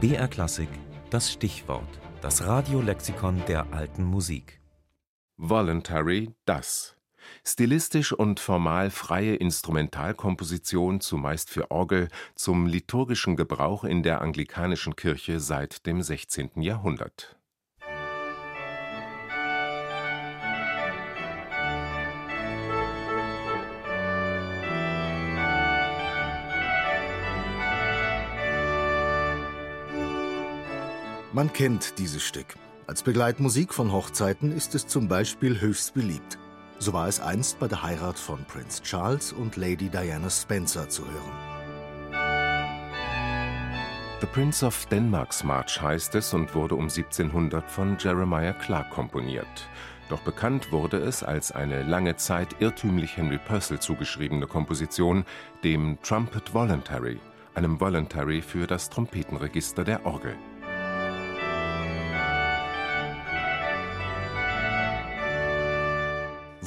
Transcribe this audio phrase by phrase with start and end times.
[0.00, 0.70] BR Klassik,
[1.10, 4.58] das Stichwort, das Radiolexikon der alten Musik.
[5.36, 6.96] Voluntary das.
[7.44, 15.38] Stilistisch und formal freie Instrumentalkomposition, zumeist für Orgel, zum liturgischen Gebrauch in der anglikanischen Kirche
[15.38, 16.62] seit dem 16.
[16.62, 17.38] Jahrhundert
[31.32, 32.56] Man kennt dieses Stück.
[32.88, 36.38] Als Begleitmusik von Hochzeiten ist es zum Beispiel höchst beliebt.
[36.80, 41.04] So war es einst bei der Heirat von Prince Charles und Lady Diana Spencer zu
[41.04, 41.32] hören.
[44.20, 49.68] The Prince of Denmark's March heißt es und wurde um 1700 von Jeremiah Clark komponiert.
[50.08, 55.24] Doch bekannt wurde es als eine lange Zeit irrtümlich Henry Purcell zugeschriebene Komposition,
[55.62, 57.20] dem Trumpet Voluntary,
[57.54, 60.34] einem Voluntary für das Trompetenregister der Orgel.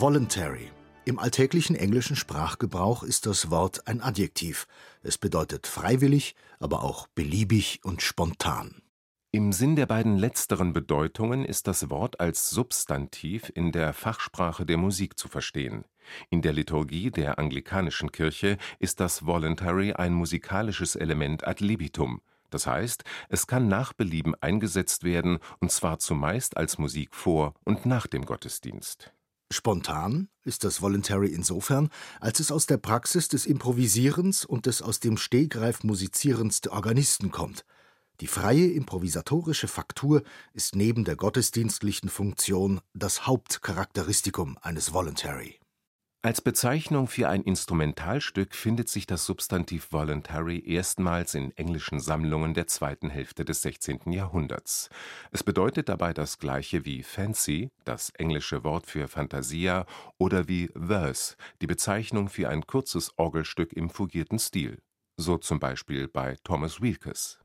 [0.04, 0.70] Voluntary.
[1.06, 4.68] Im alltäglichen englischen Sprachgebrauch ist das Wort ein Adjektiv.
[5.02, 8.82] Es bedeutet freiwillig, aber auch beliebig und spontan.
[9.32, 14.76] Im Sinn der beiden letzteren Bedeutungen ist das Wort als Substantiv in der Fachsprache der
[14.76, 15.86] Musik zu verstehen.
[16.30, 22.68] In der Liturgie der anglikanischen Kirche ist das Voluntary ein musikalisches Element ad libitum, das
[22.68, 28.06] heißt, es kann nach Belieben eingesetzt werden, und zwar zumeist als Musik vor und nach
[28.06, 29.14] dem Gottesdienst.
[29.54, 35.00] Spontan ist das Voluntary insofern, als es aus der Praxis des Improvisierens und des aus
[35.00, 37.66] dem Stegreif Musizierens der Organisten kommt.
[38.20, 45.63] Die freie improvisatorische Faktur ist neben der gottesdienstlichen Funktion das Hauptcharakteristikum eines Voluntary
[46.24, 52.66] als Bezeichnung für ein Instrumentalstück findet sich das Substantiv voluntary erstmals in englischen Sammlungen der
[52.66, 54.10] zweiten Hälfte des 16.
[54.10, 54.90] Jahrhunderts.
[55.32, 59.86] Es bedeutet dabei das gleiche wie fancy, das englische Wort für Fantasia,
[60.18, 64.82] oder wie verse, die Bezeichnung für ein kurzes Orgelstück im fugierten Stil,
[65.18, 67.44] so zum Beispiel bei Thomas Weelkes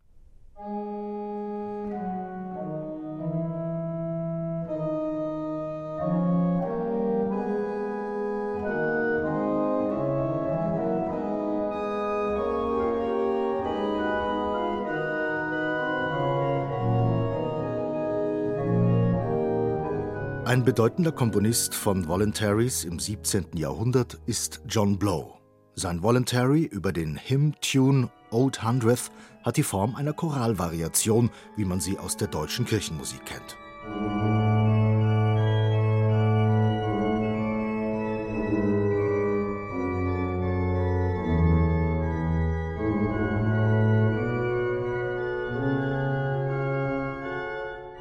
[20.48, 23.48] Ein bedeutender Komponist von Voluntaries im 17.
[23.54, 25.36] Jahrhundert ist John Blow.
[25.74, 29.10] Sein Voluntary über den Hymn-Tune Old Hundredth
[29.44, 33.58] hat die Form einer Choralvariation, wie man sie aus der deutschen Kirchenmusik kennt.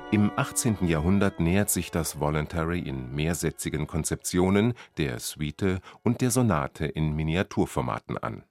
[0.10, 0.88] Im 18.
[0.88, 8.18] Jahrhundert nähert sich das Voluntary in mehrsätzigen Konzeptionen, der Suite und der Sonate in Miniaturformaten
[8.18, 8.44] an.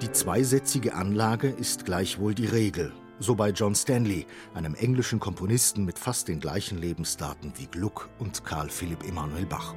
[0.00, 5.98] Die zweisätzige Anlage ist gleichwohl die Regel so bei John Stanley, einem englischen Komponisten mit
[5.98, 9.74] fast den gleichen Lebensdaten wie Gluck und Karl Philipp Emanuel Bach.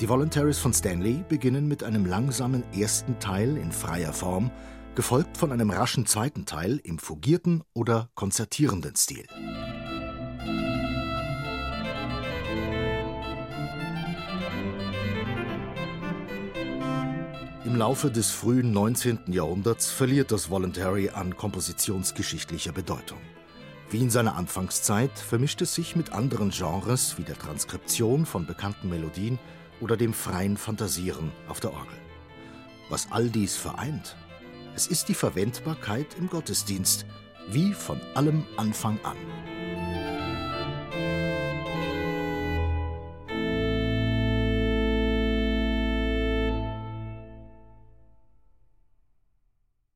[0.00, 4.50] Die Voluntaries von Stanley beginnen mit einem langsamen ersten Teil in freier Form,
[4.94, 9.26] gefolgt von einem raschen zweiten Teil im fugierten oder konzertierenden Stil.
[17.72, 19.32] Im Laufe des frühen 19.
[19.32, 23.16] Jahrhunderts verliert das Voluntary an kompositionsgeschichtlicher Bedeutung.
[23.88, 28.90] Wie in seiner Anfangszeit vermischt es sich mit anderen Genres wie der Transkription von bekannten
[28.90, 29.38] Melodien
[29.80, 31.96] oder dem freien Fantasieren auf der Orgel.
[32.90, 34.16] Was all dies vereint,
[34.76, 37.06] es ist die Verwendbarkeit im Gottesdienst,
[37.48, 39.16] wie von allem Anfang an.